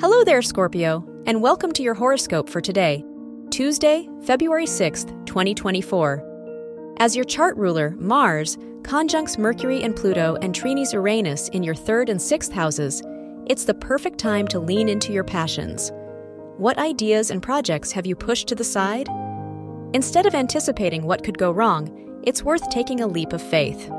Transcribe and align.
Hello 0.00 0.22
there, 0.22 0.42
Scorpio, 0.42 1.04
and 1.26 1.42
welcome 1.42 1.72
to 1.72 1.82
your 1.82 1.94
horoscope 1.94 2.48
for 2.48 2.60
today, 2.60 3.04
Tuesday, 3.50 4.08
February 4.22 4.64
6th, 4.64 5.08
2024. 5.26 6.94
As 7.00 7.16
your 7.16 7.24
chart 7.24 7.56
ruler, 7.56 7.96
Mars, 7.98 8.58
conjuncts 8.84 9.38
Mercury 9.38 9.82
and 9.82 9.96
Pluto 9.96 10.36
and 10.40 10.54
trines 10.54 10.92
Uranus 10.92 11.48
in 11.48 11.64
your 11.64 11.74
third 11.74 12.10
and 12.10 12.22
sixth 12.22 12.52
houses, 12.52 13.02
it's 13.46 13.64
the 13.64 13.74
perfect 13.74 14.20
time 14.20 14.46
to 14.46 14.60
lean 14.60 14.88
into 14.88 15.12
your 15.12 15.24
passions. 15.24 15.90
What 16.58 16.78
ideas 16.78 17.32
and 17.32 17.42
projects 17.42 17.90
have 17.90 18.06
you 18.06 18.14
pushed 18.14 18.46
to 18.48 18.54
the 18.54 18.62
side? 18.62 19.08
Instead 19.94 20.26
of 20.26 20.34
anticipating 20.36 21.02
what 21.02 21.24
could 21.24 21.38
go 21.38 21.50
wrong, 21.50 22.20
it's 22.22 22.44
worth 22.44 22.70
taking 22.70 23.00
a 23.00 23.08
leap 23.08 23.32
of 23.32 23.42
faith. 23.42 23.90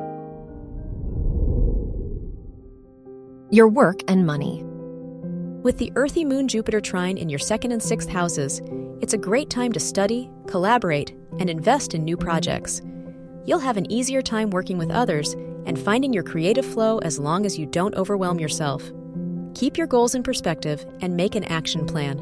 Your 3.52 3.68
work 3.68 3.99
and 4.07 4.26
money. 4.26 4.63
With 5.69 5.77
the 5.77 5.93
earthy 5.95 6.25
moon 6.25 6.47
Jupiter 6.47 6.81
trine 6.81 7.15
in 7.15 7.29
your 7.29 7.37
second 7.37 7.73
and 7.73 7.84
sixth 7.84 8.09
houses, 8.09 8.59
it's 9.01 9.13
a 9.13 9.20
great 9.20 9.51
time 9.51 9.71
to 9.73 9.79
study, 9.79 10.31
collaborate, 10.48 11.11
and 11.37 11.48
invest 11.48 11.93
in 11.93 12.03
new 12.03 12.17
projects. 12.17 12.81
You'll 13.45 13.59
have 13.59 13.77
an 13.77 13.91
easier 13.91 14.23
time 14.23 14.49
working 14.49 14.79
with 14.79 14.89
others 14.89 15.34
and 15.67 15.77
finding 15.77 16.11
your 16.11 16.23
creative 16.23 16.65
flow 16.65 16.98
as 17.03 17.20
long 17.20 17.45
as 17.45 17.59
you 17.59 17.67
don't 17.67 17.93
overwhelm 17.93 18.39
yourself. 18.39 18.81
Keep 19.53 19.77
your 19.77 19.85
goals 19.85 20.15
in 20.15 20.23
perspective 20.23 20.84
and 21.01 21.15
make 21.15 21.35
an 21.35 21.43
action 21.43 21.85
plan. 21.85 22.17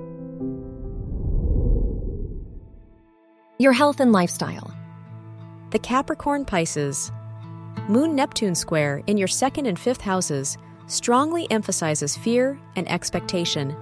Your 3.59 3.71
health 3.71 4.01
and 4.01 4.11
lifestyle. 4.11 4.75
The 5.71 5.79
Capricorn 5.79 6.43
Pisces. 6.43 7.13
Moon 7.87 8.13
Neptune 8.13 8.55
square 8.55 9.01
in 9.07 9.15
your 9.15 9.29
second 9.29 9.67
and 9.67 9.79
fifth 9.79 10.01
houses 10.01 10.57
strongly 10.87 11.49
emphasizes 11.51 12.17
fear 12.17 12.59
and 12.75 12.89
expectation. 12.89 13.75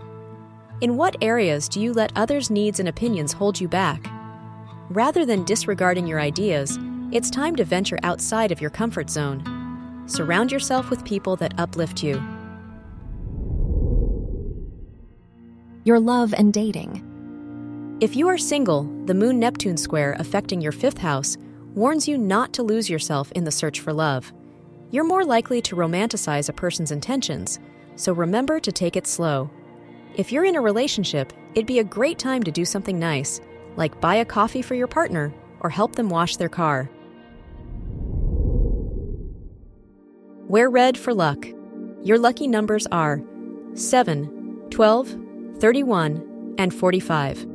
In 0.82 0.98
what 0.98 1.16
areas 1.22 1.70
do 1.70 1.80
you 1.80 1.94
let 1.94 2.12
others' 2.16 2.50
needs 2.50 2.80
and 2.80 2.90
opinions 2.90 3.32
hold 3.32 3.60
you 3.60 3.68
back? 3.68 4.12
Rather 4.90 5.26
than 5.26 5.46
disregarding 5.46 6.06
your 6.06 6.20
ideas, 6.20 6.78
it's 7.12 7.30
time 7.30 7.56
to 7.56 7.64
venture 7.64 8.00
outside 8.04 8.52
of 8.52 8.60
your 8.60 8.70
comfort 8.70 9.10
zone. 9.10 9.44
Surround 10.08 10.52
yourself 10.52 10.90
with 10.90 11.06
people 11.06 11.36
that 11.38 11.54
uplift 11.58 12.04
you. 12.04 12.22
Your 15.86 16.00
love 16.00 16.34
and 16.36 16.52
dating. 16.52 17.04
If 18.02 18.16
you 18.16 18.28
are 18.28 18.38
single, 18.38 18.84
the 19.06 19.14
Moon 19.14 19.40
Neptune 19.40 19.78
square 19.78 20.16
affecting 20.20 20.60
your 20.60 20.72
fifth 20.72 20.98
house 20.98 21.38
warns 21.76 22.08
you 22.08 22.18
not 22.18 22.52
to 22.54 22.64
lose 22.64 22.90
yourself 22.90 23.32
in 23.34 23.44
the 23.44 23.52
search 23.52 23.80
for 23.80 23.94
love 23.94 24.34
you're 24.92 25.04
more 25.04 25.26
likely 25.26 25.62
to 25.64 25.76
romanticize 25.76 26.50
a 26.50 26.54
person's 26.54 26.92
intentions, 26.92 27.60
so 27.96 28.14
remember 28.14 28.60
to 28.60 28.72
take 28.72 28.96
it 28.96 29.08
slow. 29.08 29.50
If 30.16 30.32
you're 30.32 30.46
in 30.46 30.56
a 30.56 30.62
relationship, 30.62 31.34
it'd 31.54 31.66
be 31.66 31.80
a 31.80 31.84
great 31.84 32.20
time 32.20 32.44
to 32.44 32.52
do 32.52 32.66
something 32.66 32.98
nice, 32.98 33.42
like 33.76 34.00
buy 34.00 34.16
a 34.16 34.26
coffee 34.26 34.62
for 34.62 34.76
your 34.76 34.88
partner 34.88 35.34
or 35.60 35.70
help 35.70 35.96
them 35.96 36.10
wash 36.10 36.38
their 36.38 36.50
car. 36.50 36.90
Wear 40.48 40.70
red 40.70 40.98
for 40.98 41.14
luck. 41.14 41.46
Your 42.04 42.20
lucky 42.20 42.48
numbers 42.48 42.86
are 42.92 43.22
7, 43.74 44.68
12, 44.70 45.18
31, 45.60 46.56
and 46.58 46.74
45. 46.74 47.55